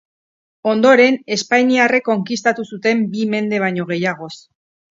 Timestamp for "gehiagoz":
3.95-4.35